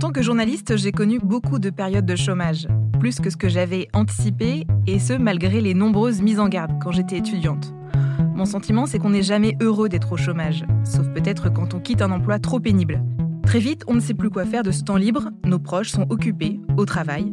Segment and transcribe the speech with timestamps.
[0.00, 2.66] tant que journaliste, j'ai connu beaucoup de périodes de chômage,
[2.98, 6.90] plus que ce que j'avais anticipé, et ce malgré les nombreuses mises en garde quand
[6.90, 7.74] j'étais étudiante.
[8.34, 12.00] Mon sentiment, c'est qu'on n'est jamais heureux d'être au chômage, sauf peut-être quand on quitte
[12.00, 13.02] un emploi trop pénible.
[13.42, 16.06] Très vite, on ne sait plus quoi faire de ce temps libre, nos proches sont
[16.08, 17.30] occupés, au travail.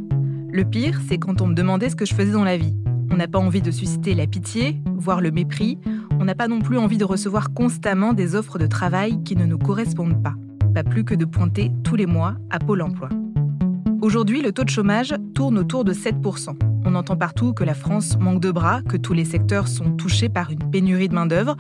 [0.51, 2.75] Le pire, c'est quand on me demandait ce que je faisais dans la vie.
[3.09, 5.79] On n'a pas envie de susciter la pitié, voire le mépris,
[6.19, 9.45] on n'a pas non plus envie de recevoir constamment des offres de travail qui ne
[9.45, 10.33] nous correspondent pas
[10.73, 13.09] pas plus que de pointer tous les mois à Pôle Emploi.
[14.01, 16.55] Aujourd'hui, le taux de chômage tourne autour de 7%.
[16.85, 20.29] On entend partout que la France manque de bras, que tous les secteurs sont touchés
[20.29, 21.57] par une pénurie de main-d'œuvre.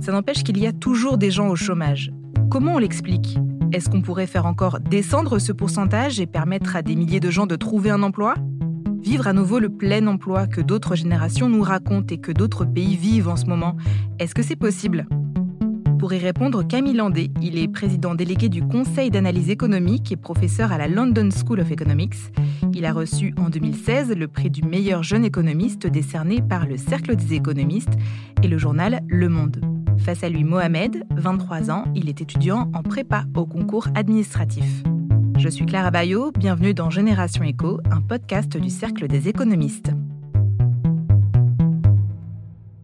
[0.00, 2.12] Ça n'empêche qu'il y a toujours des gens au chômage.
[2.50, 3.38] Comment on l'explique?
[3.72, 7.46] Est-ce qu'on pourrait faire encore descendre ce pourcentage et permettre à des milliers de gens
[7.46, 8.34] de trouver un emploi?
[9.00, 12.96] Vivre à nouveau le plein emploi que d'autres générations nous racontent et que d'autres pays
[12.96, 13.76] vivent en ce moment,
[14.18, 15.06] est-ce que c'est possible?
[16.02, 20.72] Pour y répondre, Camille Landé, il est président délégué du Conseil d'analyse économique et professeur
[20.72, 22.16] à la London School of Economics.
[22.74, 27.14] Il a reçu en 2016 le prix du meilleur jeune économiste décerné par le Cercle
[27.14, 27.92] des économistes
[28.42, 29.60] et le journal Le Monde.
[29.98, 34.82] Face à lui, Mohamed, 23 ans, il est étudiant en prépa au concours administratif.
[35.38, 39.92] Je suis Clara Bayot, bienvenue dans Génération Éco, un podcast du Cercle des économistes.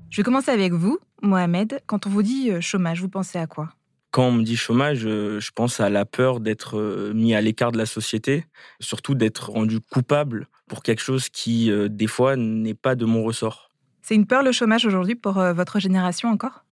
[0.09, 1.01] Je vais commencer avec vous.
[1.23, 3.71] Mohamed, quand on vous dit euh, chômage, vous pensez à quoi?
[4.11, 7.41] Quand on me dit chômage, euh, je pense à la peur d'être euh, mis à
[7.41, 8.47] l'écart de la société,
[8.81, 13.71] surtout d'être rendu coupable pour quelque chose qui, des fois, n'est pas de mon ressort.
[14.03, 16.65] C'est une peur le chômage aujourd'hui pour votre génération encore?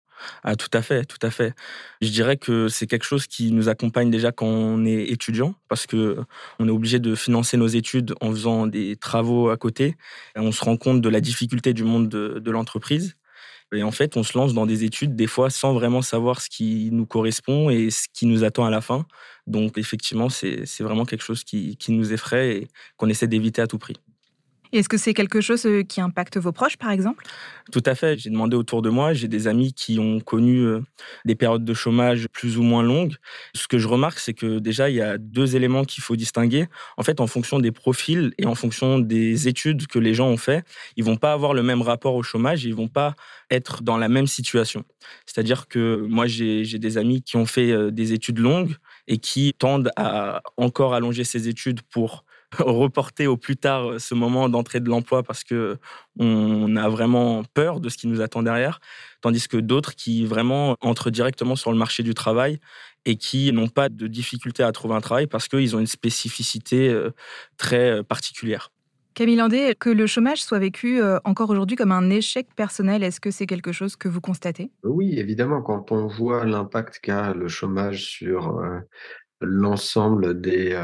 [0.43, 1.53] Ah, tout à fait, tout à fait.
[2.01, 5.87] Je dirais que c'est quelque chose qui nous accompagne déjà quand on est étudiant, parce
[5.87, 6.17] que
[6.59, 9.95] on est obligé de financer nos études en faisant des travaux à côté.
[10.35, 13.15] On se rend compte de la difficulté du monde de l'entreprise.
[13.73, 16.49] Et en fait, on se lance dans des études des fois sans vraiment savoir ce
[16.49, 19.05] qui nous correspond et ce qui nous attend à la fin.
[19.47, 23.77] Donc effectivement, c'est vraiment quelque chose qui, nous effraie et qu'on essaie d'éviter à tout
[23.77, 23.95] prix
[24.77, 27.25] est-ce que c'est quelque chose euh, qui impacte vos proches, par exemple?
[27.71, 28.17] Tout à fait.
[28.17, 29.13] J'ai demandé autour de moi.
[29.13, 30.81] J'ai des amis qui ont connu euh,
[31.25, 33.15] des périodes de chômage plus ou moins longues.
[33.53, 36.67] Ce que je remarque, c'est que déjà, il y a deux éléments qu'il faut distinguer.
[36.97, 40.37] En fait, en fonction des profils et en fonction des études que les gens ont
[40.37, 40.65] fait,
[40.97, 42.65] ils vont pas avoir le même rapport au chômage.
[42.65, 43.15] Ils vont pas
[43.49, 44.83] être dans la même situation.
[45.25, 48.75] C'est-à-dire que moi, j'ai des amis qui ont fait euh, des études longues
[49.07, 52.25] et qui tendent à encore allonger ces études pour
[52.59, 55.77] reporter au plus tard euh, ce moment d'entrée de l'emploi parce que
[56.17, 58.79] on a vraiment peur de ce qui nous attend derrière,
[59.21, 62.59] tandis que d'autres qui vraiment entrent directement sur le marché du travail
[63.05, 66.89] et qui n'ont pas de difficulté à trouver un travail parce qu'ils ont une spécificité
[66.89, 67.11] euh,
[67.57, 68.71] très euh, particulière.
[69.13, 73.31] Camille Landé, que le chômage soit vécu encore aujourd'hui comme un échec personnel, est-ce que
[73.31, 74.71] c'est quelque chose que vous constatez?
[74.83, 78.61] Oui, évidemment, quand on voit l'impact qu'a le chômage sur
[79.39, 80.77] l'ensemble des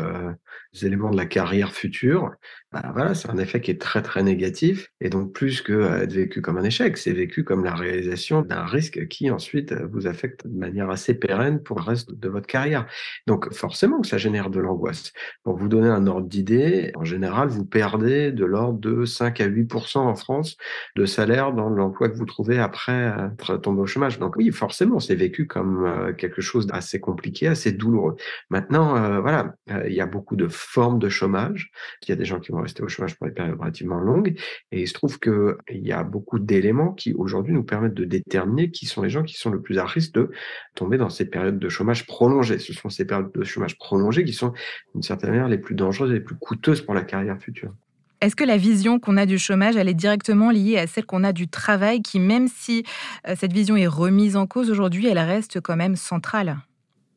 [0.84, 2.32] éléments de la carrière future,
[2.72, 6.04] bah, voilà, c'est un effet qui est très très négatif et donc plus que euh,
[6.04, 9.86] être vécu comme un échec, c'est vécu comme la réalisation d'un risque qui ensuite euh,
[9.92, 12.88] vous affecte de manière assez pérenne pour le reste de votre carrière.
[13.28, 15.12] Donc forcément ça génère de l'angoisse.
[15.44, 19.50] Pour vous donner un ordre d'idée, en général, vous perdez de l'ordre de 5 à
[19.50, 20.56] 8% en France
[20.96, 24.18] de salaire dans l'emploi que vous trouvez après être tombé au chômage.
[24.18, 28.16] Donc oui, forcément, c'est vécu comme euh, quelque chose d'assez compliqué, assez douloureux.
[28.50, 29.56] Maintenant, voilà,
[29.88, 31.72] il y a beaucoup de formes de chômage.
[32.04, 34.36] Il y a des gens qui vont rester au chômage pour des périodes relativement longues.
[34.72, 38.72] Et il se trouve qu'il y a beaucoup d'éléments qui aujourd'hui nous permettent de déterminer
[38.72, 40.32] qui sont les gens qui sont le plus à risque de
[40.76, 42.60] tomber dans ces périodes de chômage prolongées.
[42.60, 44.54] Ce sont ces périodes de chômage prolongées qui sont
[44.94, 47.74] d'une certaine manière les plus dangereuses et les plus coûteuses pour la carrière future.
[48.22, 51.24] Est-ce que la vision qu'on a du chômage, elle est directement liée à celle qu'on
[51.24, 52.84] a du travail, qui même si
[53.28, 56.58] euh, cette vision est remise en cause aujourd'hui, elle reste quand même centrale?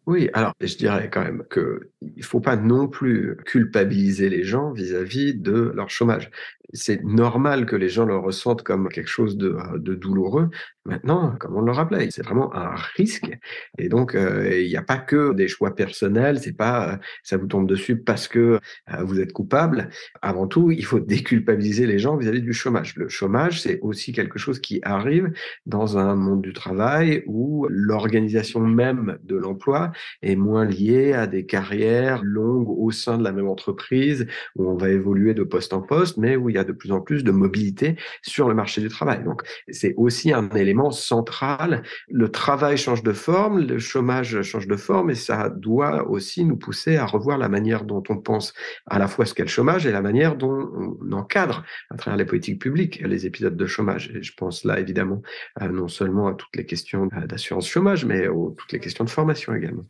[0.06, 4.70] Oui, alors je dirais quand même qu'il ne faut pas non plus culpabiliser les gens
[4.72, 6.30] vis-à-vis de leur chômage.
[6.74, 10.50] C'est normal que les gens le ressentent comme quelque chose de, de douloureux,
[10.86, 13.30] Maintenant, comme on le rappelait, c'est vraiment un risque.
[13.78, 16.40] Et donc, euh, il n'y a pas que des choix personnels.
[16.40, 18.60] C'est pas euh, ça vous tombe dessus parce que
[18.92, 19.88] euh, vous êtes coupable.
[20.20, 22.96] Avant tout, il faut déculpabiliser les gens vis-à-vis du chômage.
[22.96, 25.32] Le chômage, c'est aussi quelque chose qui arrive
[25.64, 31.46] dans un monde du travail où l'organisation même de l'emploi est moins liée à des
[31.46, 34.26] carrières longues au sein de la même entreprise
[34.56, 36.92] où on va évoluer de poste en poste, mais où il y a de plus
[36.92, 39.24] en plus de mobilité sur le marché du travail.
[39.24, 41.82] Donc, c'est aussi un élément central.
[42.08, 46.56] Le travail change de forme, le chômage change de forme et ça doit aussi nous
[46.56, 48.52] pousser à revoir la manière dont on pense
[48.86, 52.16] à la fois ce qu'est le chômage et la manière dont on encadre à travers
[52.16, 54.12] les politiques publiques les épisodes de chômage.
[54.20, 55.22] Je pense là évidemment
[55.60, 59.54] non seulement à toutes les questions d'assurance chômage, mais à toutes les questions de formation
[59.54, 59.84] également.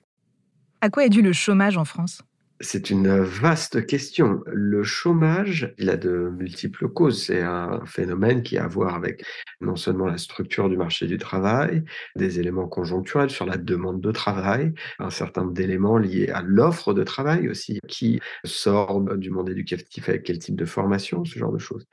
[0.81, 2.23] À quoi est dû le chômage en France?
[2.65, 4.43] C'est une vaste question.
[4.47, 7.23] Le chômage, il a de multiples causes.
[7.25, 9.23] C'est un phénomène qui a à voir avec
[9.61, 11.85] non seulement la structure du marché du travail,
[12.17, 16.95] des éléments conjoncturels sur la demande de travail, un certain nombre d'éléments liés à l'offre
[16.95, 21.53] de travail aussi, qui sort du monde éducatif avec quel type de formation, ce genre
[21.53, 21.87] de choses.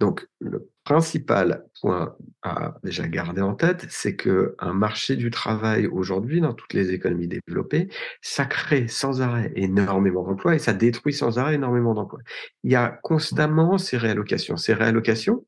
[0.00, 5.88] Donc, le principal point à déjà garder en tête, c'est que un marché du travail
[5.88, 7.88] aujourd'hui, dans toutes les économies développées,
[8.22, 12.20] ça crée sans arrêt énormément d'emplois et ça détruit sans arrêt énormément d'emplois.
[12.62, 14.56] Il y a constamment ces réallocations.
[14.56, 15.44] Ces réallocations,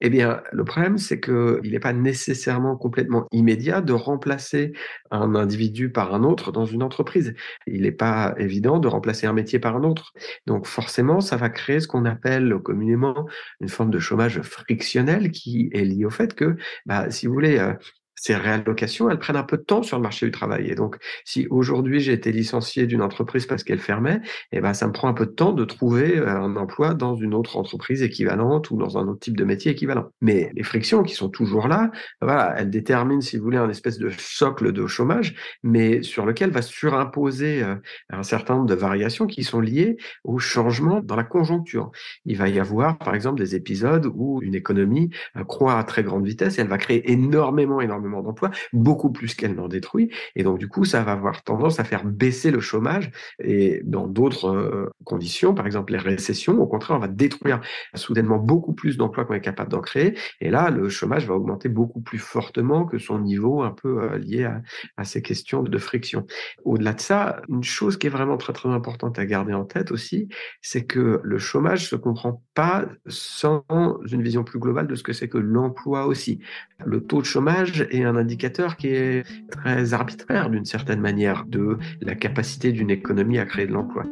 [0.00, 4.72] eh bien, le problème, c'est qu'il n'est pas nécessairement complètement immédiat de remplacer
[5.10, 7.34] un individu par un autre dans une entreprise.
[7.66, 10.12] Il n'est pas évident de remplacer un métier par un autre.
[10.46, 13.26] Donc, forcément, ça va créer ce qu'on appelle communément
[13.60, 16.56] une forme de chômage frictionnel qui est lié au fait que,
[16.86, 17.74] bah, si vous voulez, euh,
[18.20, 20.68] ces réallocations, elles prennent un peu de temps sur le marché du travail.
[20.68, 24.20] Et donc, si aujourd'hui j'ai été licencié d'une entreprise parce qu'elle fermait,
[24.52, 27.14] eh ben, ça me prend un peu de temps de trouver euh, un emploi dans
[27.14, 30.10] une autre entreprise équivalente ou dans un autre type de métier équivalent.
[30.20, 33.98] Mais les frictions qui sont toujours là, voilà, elles déterminent, si vous voulez, un espèce
[33.98, 37.76] de socle de chômage, mais sur lequel va surimposer euh,
[38.10, 41.90] un certain nombre de variations qui sont liées au changement dans la conjoncture.
[42.24, 46.02] Il va y avoir, par exemple, des épisodes où une économie euh, croît à très
[46.02, 50.10] grande vitesse et elle va créer énormément, énormément d'emplois, beaucoup plus qu'elle n'en détruit.
[50.36, 53.10] Et donc, du coup, ça va avoir tendance à faire baisser le chômage.
[53.42, 57.60] Et dans d'autres euh, conditions, par exemple les récessions, au contraire, on va détruire
[57.94, 60.16] soudainement beaucoup plus d'emplois qu'on est capable d'en créer.
[60.40, 64.18] Et là, le chômage va augmenter beaucoup plus fortement que son niveau un peu euh,
[64.18, 64.62] lié à,
[64.96, 66.26] à, ces questions de friction.
[66.64, 69.92] Au-delà de ça, une chose qui est vraiment très, très importante à garder en tête
[69.92, 70.28] aussi,
[70.62, 73.64] c'est que le chômage se comprend pas sans
[74.10, 76.40] une vision plus globale de ce que c'est que l'emploi aussi.
[76.84, 81.78] Le taux de chômage est un indicateur qui est très arbitraire d'une certaine manière de
[82.00, 84.04] la capacité d'une économie à créer de l'emploi.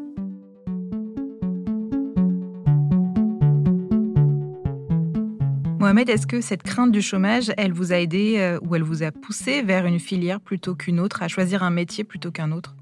[5.79, 9.05] Mohamed, est-ce que cette crainte du chômage, elle vous a aidé euh, ou elle vous
[9.05, 12.75] a poussé vers une filière plutôt qu'une autre, à choisir un métier plutôt qu'un autre?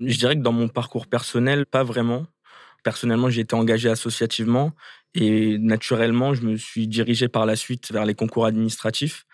[0.00, 2.26] Je dirais que dans mon parcours personnel, pas vraiment.
[2.82, 4.72] Personnellement, j'ai été engagé associativement
[5.14, 9.24] et naturellement, je me suis dirigé par la suite vers les concours administratifs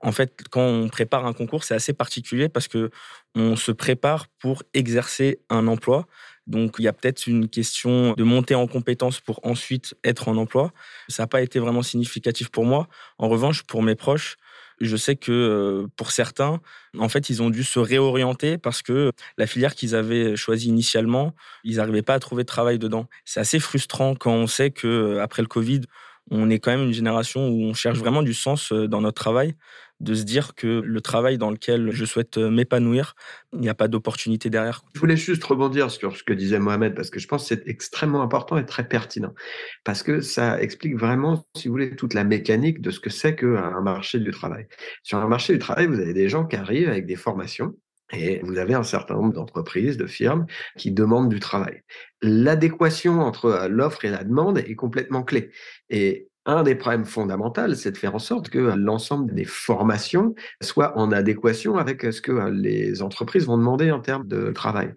[0.00, 2.90] en fait, quand on prépare un concours, c'est assez particulier parce que
[3.34, 6.06] on se prépare pour exercer un emploi.
[6.46, 10.36] Donc, il y a peut-être une question de monter en compétence pour ensuite être en
[10.36, 10.72] emploi.
[11.08, 12.88] Ça n'a pas été vraiment significatif pour moi.
[13.18, 14.36] En revanche, pour mes proches,
[14.80, 16.60] je sais que euh, pour certains,
[16.98, 21.34] en fait, ils ont dû se réorienter parce que la filière qu'ils avaient choisie initialement,
[21.64, 23.08] ils n'arrivaient pas à trouver de travail dedans.
[23.24, 25.80] C'est assez frustrant quand on sait que euh, après le Covid,
[26.30, 29.20] on est quand même une génération où on cherche vraiment du sens euh, dans notre
[29.20, 29.54] travail
[30.00, 33.14] de se dire que le travail dans lequel je souhaite euh, m'épanouir,
[33.52, 34.82] il n'y a pas d'opportunité derrière.
[34.94, 37.66] Je voulais juste rebondir sur ce que disait Mohamed, parce que je pense que c'est
[37.68, 39.34] extrêmement important et très pertinent,
[39.84, 43.36] parce que ça explique vraiment, si vous voulez, toute la mécanique de ce que c'est
[43.36, 44.66] qu'un marché du travail.
[45.02, 47.74] Sur un marché du travail, vous avez des gens qui arrivent avec des formations,
[48.12, 50.46] et vous avez un certain nombre d'entreprises, de firmes
[50.76, 51.82] qui demandent du travail.
[52.22, 55.50] L'adéquation entre euh, l'offre et la demande est complètement clé.
[55.90, 60.96] Et un des problèmes fondamentaux, c'est de faire en sorte que l'ensemble des formations soient
[60.98, 64.94] en adéquation avec ce que les entreprises vont demander en termes de travail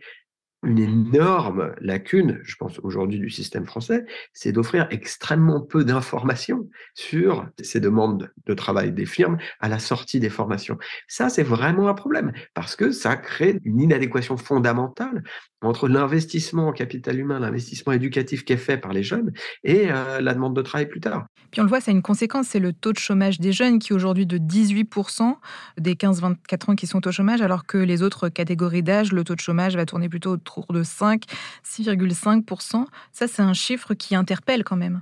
[0.63, 7.47] une énorme lacune, je pense aujourd'hui du système français, c'est d'offrir extrêmement peu d'informations sur
[7.61, 10.77] ces demandes de travail des firmes à la sortie des formations.
[11.07, 15.23] Ça, c'est vraiment un problème parce que ça crée une inadéquation fondamentale
[15.61, 20.21] entre l'investissement en capital humain, l'investissement éducatif qui est fait par les jeunes et euh,
[20.21, 21.27] la demande de travail plus tard.
[21.51, 23.91] Puis on le voit, c'est une conséquence, c'est le taux de chômage des jeunes qui
[23.91, 25.35] est aujourd'hui de 18%
[25.77, 29.35] des 15-24 ans qui sont au chômage, alors que les autres catégories d'âge, le taux
[29.35, 31.23] de chômage va tourner plutôt autour de 5,
[31.65, 32.85] 6,5%.
[33.11, 35.01] Ça, c'est un chiffre qui interpelle quand même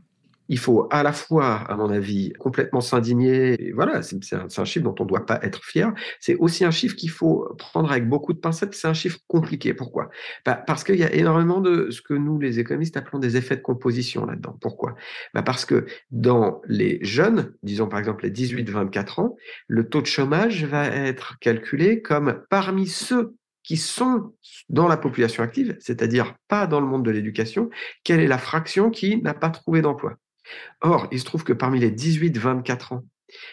[0.49, 3.71] il faut à la fois, à mon avis, complètement s'indigner.
[3.73, 5.93] Voilà, c'est un, un, chiffre dont on ne doit pas être fier.
[6.19, 8.73] C'est aussi un chiffre qu'il faut prendre avec beaucoup de pincettes.
[8.75, 9.73] C'est un chiffre compliqué.
[9.73, 10.09] Pourquoi?
[10.45, 13.57] Bah Parce qu'il y a énormément de ce que nous, les économistes, appelons des effets
[13.57, 14.57] de composition là-dedans.
[14.61, 14.95] Pourquoi?
[15.33, 19.35] Bah Parce que dans les jeunes, disons par exemple les 18-24 ans,
[19.67, 23.35] le taux de chômage va être calculé comme parmi ceux
[23.67, 24.33] qui sont
[24.69, 27.69] dans la population active, c'est-à-dire pas dans le monde de l'éducation,
[28.05, 30.15] quelle est la fraction qui n'a pas trouvé d'emploi?
[30.79, 33.03] Or, il se trouve que parmi les 18-24 ans,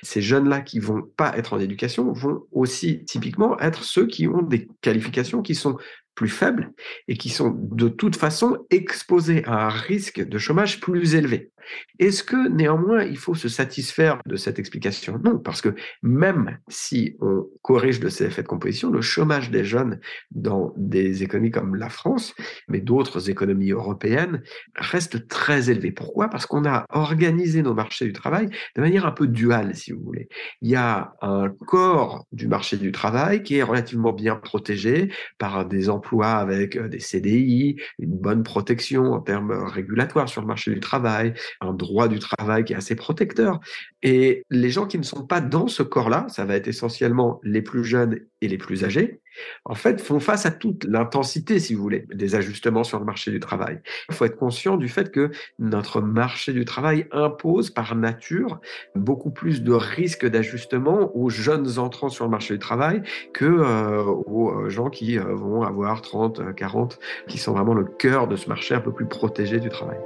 [0.03, 4.43] ces jeunes-là qui vont pas être en éducation vont aussi typiquement être ceux qui ont
[4.43, 5.77] des qualifications qui sont
[6.15, 6.73] plus faibles
[7.09, 11.51] et qui sont de toute façon exposés à un risque de chômage plus élevé.
[11.99, 15.21] Est-ce que néanmoins il faut se satisfaire de cette explication?
[15.25, 19.65] Non, parce que même si on corrige de ces effets de composition, le chômage des
[19.65, 22.35] jeunes dans des économies comme la France,
[22.69, 24.43] mais d'autres économies européennes,
[24.77, 25.93] reste très élevé.
[25.93, 26.29] Pourquoi?
[26.29, 30.03] Parce qu'on a organisé nos marchés du travail de manière un peu duale, si vous
[30.03, 30.29] voulez.
[30.63, 35.67] Il y a un corps du marché du travail qui est relativement bien protégé par
[35.67, 40.81] des emplois avec des CDI, une bonne protection en termes régulatoires sur le marché du
[40.81, 43.61] travail, un droit du travail qui est assez protecteur.
[44.03, 47.63] Et les gens qui ne sont pas dans ce corps-là, ça va être essentiellement les
[47.63, 49.21] plus jeunes et les plus âgés,
[49.65, 53.31] en fait, font face à toute l'intensité, si vous voulez, des ajustements sur le marché
[53.31, 53.81] du travail.
[54.09, 58.61] Il faut être conscient du fait que notre marché du travail impose par nature
[58.95, 64.03] beaucoup plus de risques d'ajustement aux jeunes entrants sur le marché du travail que euh,
[64.03, 68.37] aux euh, gens qui euh, vont avoir 30, 40, qui sont vraiment le cœur de
[68.37, 69.99] ce marché un peu plus protégé du travail.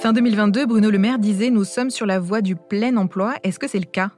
[0.00, 3.34] Fin 2022, Bruno Le Maire disait Nous sommes sur la voie du plein emploi.
[3.42, 4.12] Est-ce que c'est le cas?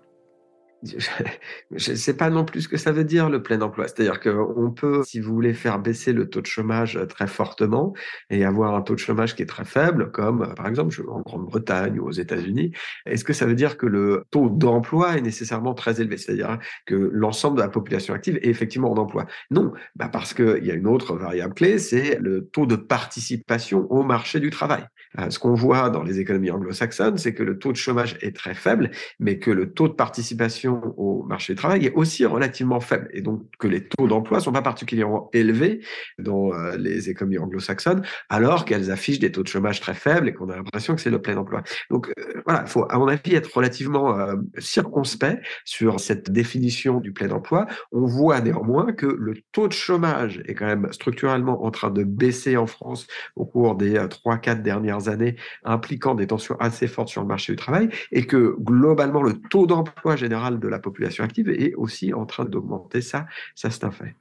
[0.83, 3.87] Je ne sais pas non plus ce que ça veut dire le plein emploi.
[3.89, 7.93] C'est-à-dire qu'on peut, si vous voulez, faire baisser le taux de chômage très fortement
[8.31, 11.99] et avoir un taux de chômage qui est très faible, comme par exemple en Grande-Bretagne
[12.01, 12.73] ou aux États-Unis.
[13.07, 16.17] Est-ce que ça veut dire que le taux d'emploi est nécessairement très élevé?
[16.17, 20.65] C'est-à-dire que l'ensemble de la population active est effectivement en emploi Non, bah parce qu'il
[20.65, 24.85] y a une autre variable clé, c'est le taux de participation au marché du travail.
[25.19, 28.35] Euh, ce qu'on voit dans les économies anglo-saxonnes, c'est que le taux de chômage est
[28.35, 32.81] très faible, mais que le taux de participation au marché du travail est aussi relativement
[32.81, 35.81] faible, et donc que les taux d'emploi sont pas particulièrement élevés
[36.19, 40.33] dans euh, les économies anglo-saxonnes, alors qu'elles affichent des taux de chômage très faibles et
[40.33, 41.63] qu'on a l'impression que c'est le plein emploi.
[41.91, 44.17] Donc euh, voilà, il faut à mon avis être relativement
[44.59, 47.67] circonspect sur cette définition du plein emploi.
[47.93, 52.05] On voit néanmoins que le taux de chômage est quand même structurellement en train de
[52.05, 57.23] baisser en France au cours des 3-4 dernières années impliquant des tensions assez fortes sur
[57.23, 61.49] le marché du travail et que globalement le taux d'emploi général de la population active
[61.49, 63.01] est aussi en train d'augmenter.
[63.01, 64.15] Ça, ça c'est un fait.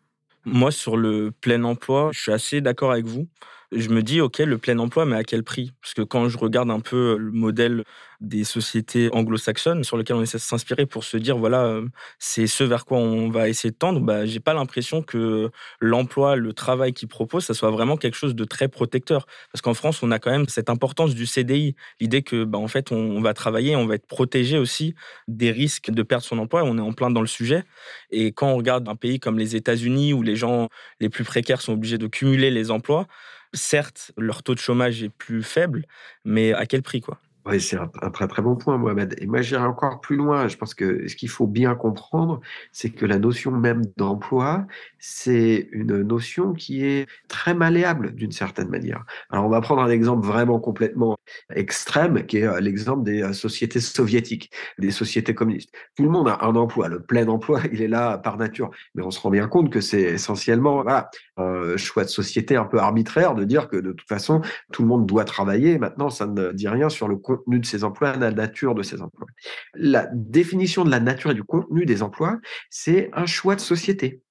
[0.45, 3.27] Moi, sur le plein emploi, je suis assez d'accord avec vous
[3.71, 5.73] je me dis, OK, le plein emploi, mais à quel prix?
[5.81, 7.83] Parce que quand je regarde un peu le modèle
[8.19, 12.47] des sociétés anglo-saxonnes sur lequel on essaie de s'inspirer pour se dire, voilà, euh, c'est
[12.47, 16.51] ce vers quoi on va essayer de tendre, bah, j'ai pas l'impression que l'emploi, le
[16.53, 19.25] travail qu'ils proposent, ça soit vraiment quelque chose de très protecteur.
[19.53, 22.67] Parce qu'en France, on a quand même cette importance du CDI, l'idée que, bah, en
[22.67, 24.95] fait, on, va travailler, on va être protégé aussi
[25.27, 26.63] des risques de perdre son emploi.
[26.63, 27.63] On est en plein dans le sujet.
[28.11, 31.61] Et quand on regarde un pays comme les États-Unis, où les gens les plus précaires
[31.61, 33.07] sont obligés de cumuler les emplois,
[33.53, 35.85] certes, leur taux de chômage est plus faible,
[36.25, 37.19] mais à quel prix, quoi?
[37.45, 39.15] Oui, c'est un, très très bon point, Mohamed.
[39.19, 40.47] Et moi, j'irai encore plus loin.
[40.47, 42.41] Je pense que ce qu'il faut bien comprendre,
[42.73, 44.67] c'est que la notion même d'emploi,
[44.99, 49.05] c'est une notion qui est très malléable d'une certaine manière.
[49.29, 51.17] Alors, on va prendre un exemple vraiment complètement
[51.55, 55.71] extrême, qui est euh, l'exemple des euh, sociétés soviétiques, des sociétés communistes.
[55.95, 58.69] Tout le monde a un emploi, le plein emploi, il est là par nature.
[58.95, 62.65] Mais on se rend bien compte que c'est essentiellement voilà, un choix de société un
[62.65, 64.41] peu arbitraire de dire que de toute façon,
[64.73, 65.79] tout le monde doit travailler.
[65.79, 69.01] Maintenant, ça ne dit rien sur le contenu de ces emplois, la nature de ces
[69.01, 69.27] emplois.
[69.75, 74.21] La définition de la nature et du contenu des emplois, c'est un choix de société.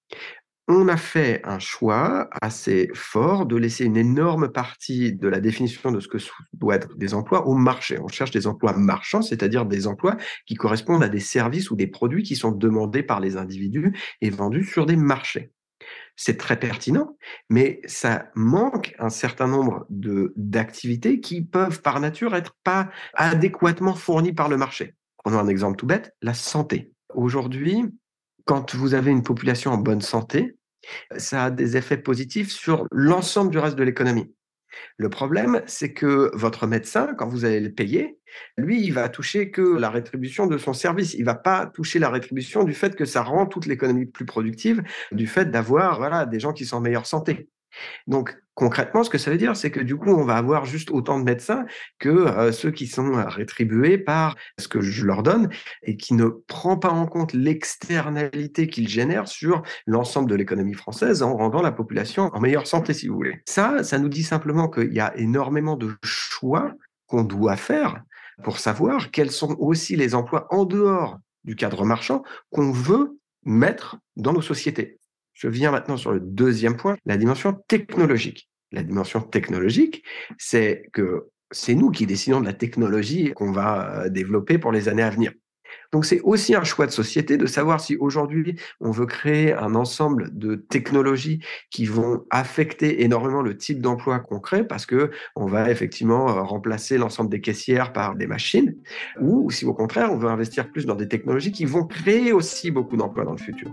[0.71, 5.90] On a fait un choix assez fort de laisser une énorme partie de la définition
[5.93, 6.19] de ce que
[6.52, 7.99] doit être des emplois au marché.
[8.00, 11.87] On cherche des emplois marchands, c'est-à-dire des emplois qui correspondent à des services ou des
[11.87, 15.52] produits qui sont demandés par les individus et vendus sur des marchés
[16.20, 17.16] c'est très pertinent,
[17.48, 24.32] mais ça manque un certain nombre d'activités qui peuvent par nature être pas adéquatement fournies
[24.32, 24.96] par le marché.
[25.18, 26.92] Prenons un exemple tout bête, la santé.
[27.14, 27.84] Aujourd'hui,
[28.46, 30.56] quand vous avez une population en bonne santé,
[31.16, 34.34] ça a des effets positifs sur l'ensemble du reste de l'économie.
[34.97, 38.18] Le problème, c'est que votre médecin, quand vous allez le payer,
[38.56, 41.14] lui, il va toucher que la rétribution de son service.
[41.14, 44.82] Il va pas toucher la rétribution du fait que ça rend toute l'économie plus productive,
[45.12, 47.49] du fait d'avoir voilà, des gens qui sont en meilleure santé.
[48.06, 50.90] Donc concrètement, ce que ça veut dire, c'est que du coup, on va avoir juste
[50.90, 51.64] autant de médecins
[52.00, 55.48] que euh, ceux qui sont rétribués par ce que je leur donne
[55.84, 61.22] et qui ne prend pas en compte l'externalité qu'ils génèrent sur l'ensemble de l'économie française
[61.22, 63.40] en rendant la population en meilleure santé, si vous voulez.
[63.46, 66.72] Ça, ça nous dit simplement qu'il y a énormément de choix
[67.06, 68.02] qu'on doit faire
[68.42, 73.98] pour savoir quels sont aussi les emplois en dehors du cadre marchand qu'on veut mettre
[74.16, 74.98] dans nos sociétés.
[75.38, 78.50] Je viens maintenant sur le deuxième point, la dimension technologique.
[78.73, 80.02] La dimension technologique,
[80.37, 84.88] c'est que c'est nous qui décidons de la technologie qu'on va euh, développer pour les
[84.88, 85.30] années à venir.
[85.92, 89.76] Donc c'est aussi un choix de société de savoir si aujourd'hui on veut créer un
[89.76, 91.38] ensemble de technologies
[91.71, 96.42] qui vont affecter énormément le type d'emploi qu'on crée parce que on va effectivement euh,
[96.42, 98.75] remplacer l'ensemble des caissières par des machines
[99.21, 102.73] ou si au contraire on veut investir plus dans des technologies qui vont créer aussi
[102.73, 103.73] beaucoup d'emplois dans le futur.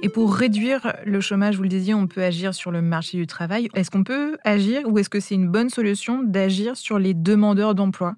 [0.00, 3.26] Et pour réduire le chômage, vous le disiez, on peut agir sur le marché du
[3.26, 3.68] travail.
[3.74, 7.74] Est-ce qu'on peut agir ou est-ce que c'est une bonne solution d'agir sur les demandeurs
[7.74, 8.14] d'emploi?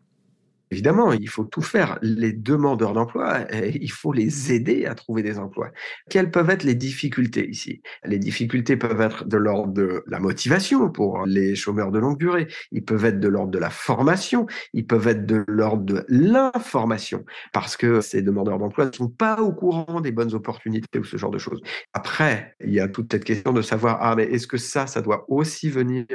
[0.73, 1.99] Évidemment, il faut tout faire.
[2.01, 5.71] Les demandeurs d'emploi, eh, il faut les aider à trouver des emplois.
[6.09, 7.83] Quelles peuvent être les difficultés ici?
[8.05, 12.47] Les difficultés peuvent être de l'ordre de la motivation pour les chômeurs de longue durée.
[12.71, 14.47] Ils peuvent être de l'ordre de la formation.
[14.73, 19.41] Ils peuvent être de l'ordre de l'information parce que ces demandeurs d'emploi ne sont pas
[19.41, 21.61] au courant des bonnes opportunités ou ce genre de choses.
[21.95, 25.03] Après, il y a toute cette question de savoir, ah, mais est-ce que ça, ça
[25.03, 26.07] doit aussi venir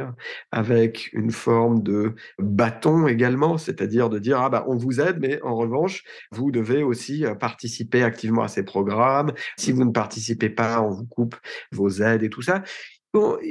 [0.51, 5.41] avec une forme de bâton également, c'est-à-dire de dire, ah bah, on vous aide, mais
[5.41, 9.33] en revanche, vous devez aussi euh, participer activement à ces programmes.
[9.57, 11.35] Si vous ne participez pas, on vous coupe
[11.71, 12.63] vos aides et tout ça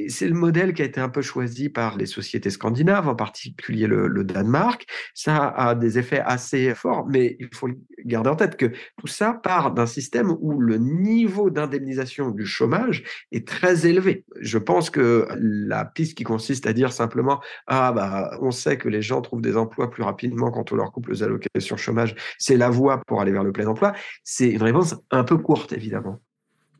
[0.09, 3.87] c'est le modèle qui a été un peu choisi par les sociétés scandinaves, en particulier
[3.87, 4.87] le, Danemark.
[5.15, 7.69] Ça a des effets assez forts, mais il faut
[8.05, 8.67] garder en tête que
[8.99, 14.25] tout ça part d'un système où le niveau d'indemnisation du chômage est très élevé.
[14.41, 18.89] Je pense que la piste qui consiste à dire simplement ah bah on sait que
[18.89, 22.57] les gens trouvent des emplois plus rapidement quand on leur coupe les allocations chômage, c'est
[22.57, 23.93] la voie pour aller vers le plein emploi.
[24.25, 26.21] C'est une réponse un peu courte évidemment.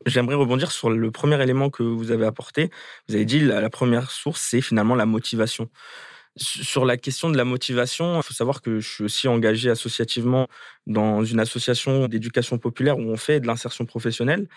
[0.05, 2.69] J'aimerais rebondir sur le premier élément que vous avez apporté.
[3.07, 5.69] Vous avez dit la, la première source, c'est finalement la motivation.
[6.37, 10.47] Sur la question de la motivation, il faut savoir que je suis aussi engagé associativement
[10.85, 14.47] dans une association d'éducation populaire où on fait de l'insertion professionnelle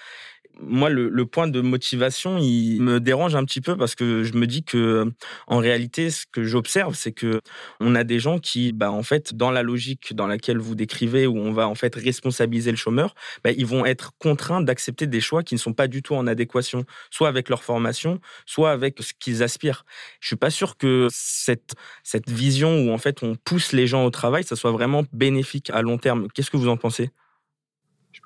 [0.61, 4.47] moi, le, point de motivation, il me dérange un petit peu parce que je me
[4.47, 5.13] dis que,
[5.47, 7.41] en réalité, ce que j'observe, c'est que
[7.81, 11.27] on a des gens qui, bah, en fait, dans la logique dans laquelle vous décrivez,
[11.27, 15.21] où on va en fait responsabiliser le chômeur, bah, ils vont être contraints d'accepter des
[15.21, 19.01] choix qui ne sont pas du tout en adéquation, soit avec leur formation, soit avec
[19.01, 19.85] ce qu'ils aspirent.
[20.21, 24.05] Je suis pas sûr que cette cette vision où en fait on pousse les gens
[24.05, 26.29] au travail, ça soit vraiment bénéfique à long terme.
[26.35, 27.11] Qu'est-ce que vous en pensez?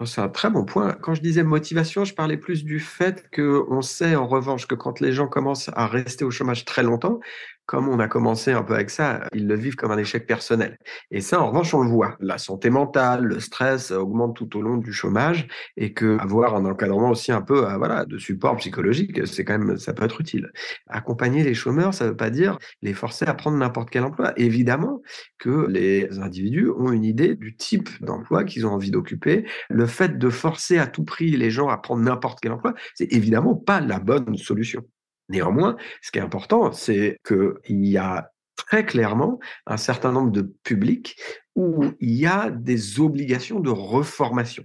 [0.04, 0.92] C'est un très bon point.
[1.00, 5.00] Quand je disais motivation, je parlais plus du fait qu'on sait en revanche que quand
[5.00, 7.20] les gens commencent à rester au chômage très longtemps,
[7.66, 10.78] comme on a commencé un peu avec ça, ils le vivent comme un échec personnel.
[11.10, 12.16] Et ça, en revanche, on le voit.
[12.20, 15.46] La santé mentale, le stress augmente tout au long du chômage
[15.76, 19.58] et que avoir un encadrement aussi un peu, euh, voilà, de support psychologique, c'est quand
[19.58, 20.50] même, ça peut être utile.
[20.88, 24.32] Accompagner les chômeurs, ça ne veut pas dire les forcer à prendre n'importe quel emploi.
[24.36, 25.02] Évidemment
[25.38, 29.46] que les individus ont une idée du type d'emploi qu'ils ont envie d'occuper.
[29.70, 33.12] Le fait de forcer à tout prix les gens à prendre n'importe quel emploi, c'est
[33.12, 34.82] évidemment pas la bonne solution.
[35.28, 40.42] Néanmoins, ce qui est important, c'est qu'il y a très clairement un certain nombre de
[40.62, 41.16] publics
[41.54, 44.64] où il y a des obligations de reformation.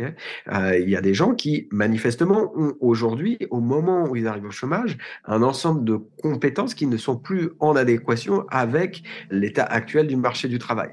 [0.00, 4.46] Euh, il y a des gens qui, manifestement, ont aujourd'hui, au moment où ils arrivent
[4.46, 10.06] au chômage, un ensemble de compétences qui ne sont plus en adéquation avec l'état actuel
[10.06, 10.90] du marché du travail.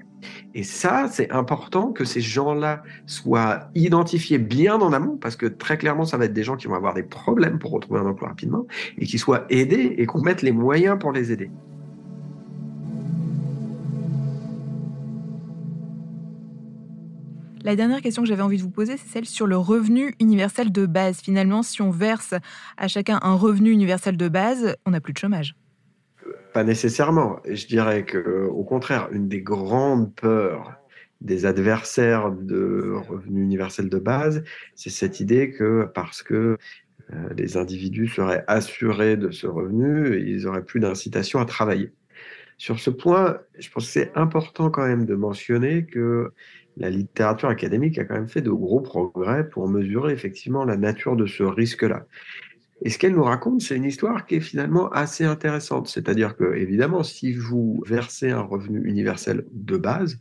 [0.54, 5.78] Et ça, c'est important que ces gens-là soient identifiés bien en amont, parce que très
[5.78, 8.30] clairement, ça va être des gens qui vont avoir des problèmes pour retrouver un emploi
[8.30, 8.66] rapidement,
[8.98, 11.52] et qui soient aidés et qu'on mette les moyens pour les aider.
[17.65, 20.71] La dernière question que j'avais envie de vous poser, c'est celle sur le revenu universel
[20.71, 21.21] de base.
[21.21, 22.36] Finalement, si on verse
[22.78, 25.56] à chacun un revenu universel de base, on n'a plus de chômage.
[26.54, 27.39] Pas nécessairement.
[27.49, 30.75] Je dirais que, au contraire, une des grandes peurs
[31.21, 34.43] des adversaires de revenu universel de base,
[34.75, 36.60] c'est cette idée que parce que
[37.13, 41.91] euh, les individus seraient assurés de ce revenu, ils n'auraient plus d'incitation à travailler.
[42.58, 46.32] Sur ce point, je pense que c'est important quand même de mentionner que
[46.78, 51.16] la littérature académique a quand même fait de gros progrès pour mesurer effectivement la nature
[51.16, 52.06] de ce risque-là.
[52.82, 55.88] Et ce qu'elle nous raconte, c'est une histoire qui est finalement assez intéressante.
[55.88, 60.20] C'est-à-dire que, évidemment, si vous versez un revenu universel de base,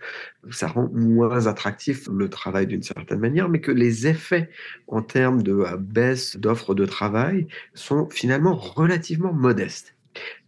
[0.51, 4.51] ça rend moins attractif le travail d'une certaine manière, mais que les effets
[4.87, 9.97] en termes de euh, baisse d'offres de travail sont finalement relativement modestes.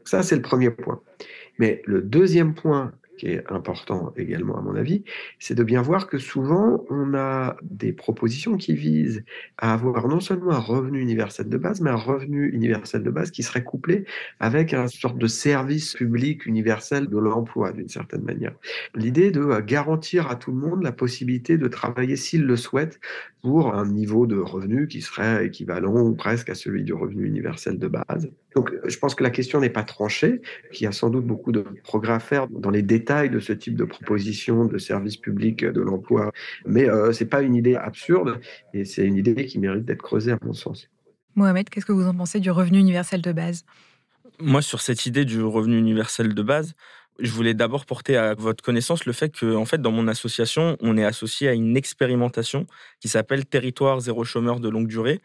[0.05, 1.01] Ça, c'est le premier point.
[1.59, 5.05] Mais le deuxième point qui est important également à mon avis,
[5.39, 9.25] c'est de bien voir que souvent on a des propositions qui visent
[9.59, 13.31] à avoir non seulement un revenu universel de base, mais un revenu universel de base
[13.31, 14.05] qui serait couplé
[14.41, 18.55] avec un sorte de service public universel de l'emploi d'une certaine manière.
[18.95, 23.01] L'idée de euh, garantir à tout le monde la possibilité de travailler s'il le souhaite
[23.43, 27.79] pour un niveau de revenu qui serait équivalent ou presque à celui du revenu universel
[27.79, 28.31] de base.
[28.57, 30.41] Donc, je pense que la question n'est pas tranchée,
[30.73, 33.53] qu'il y a sans doute beaucoup de progrès à faire dans les détails de ce
[33.53, 36.33] type de proposition de service public de l'emploi.
[36.65, 38.41] Mais euh, ce n'est pas une idée absurde
[38.73, 40.89] et c'est une idée qui mérite d'être creusée, à mon sens.
[41.35, 43.67] Mohamed, qu'est-ce que vous en pensez du revenu universel de base?
[44.41, 46.75] Moi, sur cette idée du revenu universel de base,
[47.19, 50.79] je voulais d'abord porter à votre connaissance le fait que, en fait, dans mon association,
[50.81, 52.67] on est associé à une expérimentation
[53.01, 55.21] qui s'appelle Territoire zéro chômeur de longue durée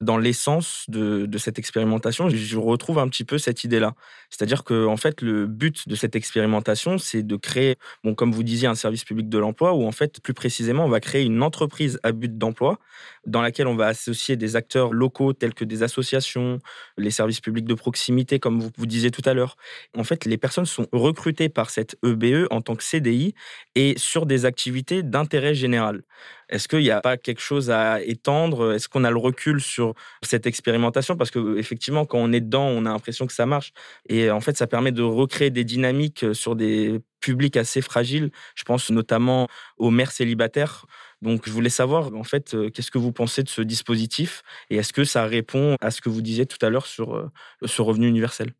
[0.00, 3.94] dans l'essence de, cette expérimentation, je retrouve un petit peu cette idée-là.
[4.30, 8.42] C'est-à-dire que, en fait, le but de cette expérimentation, c'est de créer, bon, comme vous
[8.42, 11.42] disiez, un service public de l'emploi, où, en fait, plus précisément, on va créer une
[11.42, 12.78] entreprise à but d'emploi
[13.26, 16.58] dans laquelle on va associer des acteurs locaux tels que des associations,
[16.98, 19.56] les services publics de proximité, comme vous, vous disiez tout à l'heure.
[19.96, 23.34] En fait, les personnes sont recrutées par cette EBE e en tant que CDI
[23.74, 26.02] et sur des activités d'intérêt général.
[26.48, 28.74] Est-ce qu'il n'y a pas quelque chose à étendre?
[28.74, 31.16] Est-ce qu'on a le recul sur cette expérimentation?
[31.16, 33.72] Parce qu'effectivement, quand on est dedans, on a l'impression que ça marche.
[34.08, 38.30] Et en fait, ça permet de recréer des dynamiques sur des publics assez fragiles.
[38.54, 40.86] Je pense notamment aux mères célibataires.
[41.22, 44.42] Donc, je voulais savoir, en fait, euh, qu'est-ce que vous pensez de ce dispositif?
[44.70, 47.30] Et est-ce que ça répond à ce que vous disiez tout à l'heure sur euh,
[47.64, 48.52] ce revenu universel?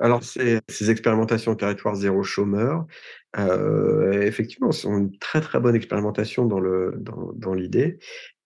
[0.00, 2.86] Alors, ces, expérimentations territoire zéro chômeur,
[3.36, 7.98] euh, effectivement, sont une très très bonne expérimentation dans le dans, dans l'idée.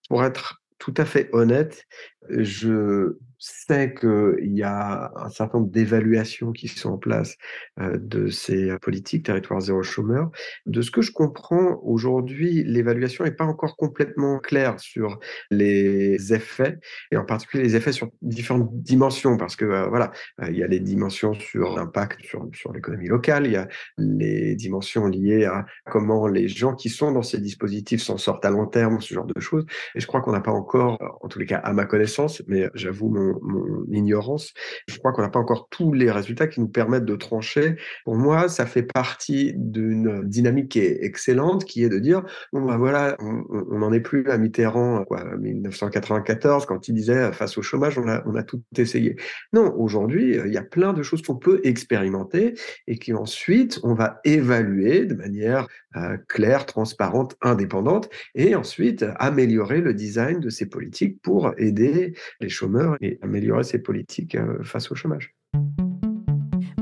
[0.09, 1.87] Pour être tout à fait honnête,
[2.29, 7.37] je sais qu'il y a un certain nombre d'évaluations qui sont en place
[7.81, 10.31] euh, de ces politiques territoire zéro chômeur.
[10.67, 15.19] De ce que je comprends aujourd'hui, l'évaluation n'est pas encore complètement claire sur
[15.51, 16.79] les effets,
[17.11, 20.63] et en particulier les effets sur différentes dimensions, parce que euh, voilà, euh, il y
[20.63, 23.67] a les dimensions sur l'impact sur, sur l'économie locale, il y a
[23.99, 28.51] les dimensions liées à comment les gens qui sont dans ces dispositifs s'en sortent à
[28.51, 29.67] long terme, ce genre de choses.
[29.97, 32.12] Et je crois qu'on n'a pas encore, en tous les cas à ma connaissance,
[32.47, 34.53] mais j'avoue mon ignorance.
[34.89, 37.77] Je crois qu'on n'a pas encore tous les résultats qui nous permettent de trancher.
[38.05, 42.23] Pour moi, ça fait partie d'une dynamique qui est excellente, qui est de dire,
[42.53, 47.63] ben voilà, on n'en est plus à Mitterrand, quoi, 1994, quand il disait, face au
[47.63, 49.17] chômage, on a, on a tout essayé.
[49.53, 52.55] Non, aujourd'hui, il y a plein de choses qu'on peut expérimenter
[52.87, 59.81] et qui ensuite, on va évaluer de manière euh, claire, transparente, indépendante, et ensuite améliorer
[59.81, 64.91] le design de ces politiques pour aider les chômeurs et améliorer ces politiques euh, face
[64.91, 65.35] au chômage.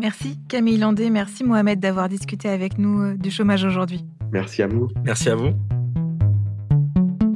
[0.01, 4.05] Merci Camille Landé, merci Mohamed d'avoir discuté avec nous euh, du chômage aujourd'hui.
[4.33, 4.89] Merci à vous.
[5.05, 5.51] Merci à vous.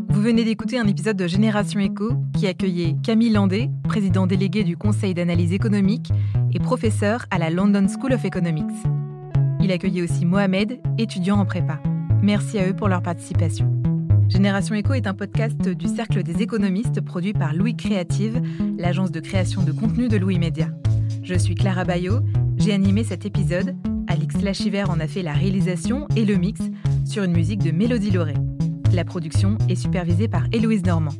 [0.08, 4.76] Vous venez d'écouter un épisode de Génération Éco qui accueillait Camille Landé, président délégué du
[4.76, 6.10] Conseil d'analyse économique
[6.54, 8.72] et professeur à la London School of Economics.
[9.64, 11.81] Il accueillait aussi Mohamed, étudiant en prépa.
[12.20, 13.66] Merci à eux pour leur participation.
[14.29, 18.42] Génération Echo est un podcast du Cercle des économistes produit par Louis Créative,
[18.77, 20.68] l'agence de création de contenu de Louis Média.
[21.22, 22.20] Je suis Clara Bayot,
[22.59, 23.74] j'ai animé cet épisode.
[24.07, 26.61] Alix Lachiver en a fait la réalisation et le mix
[27.07, 28.35] sur une musique de Mélodie Lauré.
[28.92, 31.14] La production est supervisée par Héloïse Normand.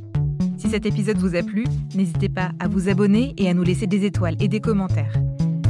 [0.59, 3.87] Si cet épisode vous a plu, n'hésitez pas à vous abonner et à nous laisser
[3.87, 5.15] des étoiles et des commentaires.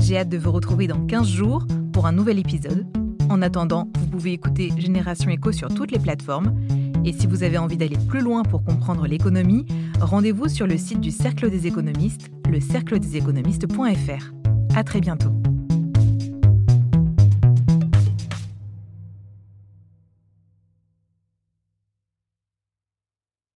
[0.00, 2.86] J'ai hâte de vous retrouver dans 15 jours pour un nouvel épisode.
[3.30, 6.60] En attendant, vous pouvez écouter Génération Echo sur toutes les plateformes
[7.06, 9.64] et si vous avez envie d'aller plus loin pour comprendre l'économie,
[10.00, 14.76] rendez-vous sur le site du Cercle des économistes, le cercledeséconomistes.fr.
[14.76, 15.43] À très bientôt.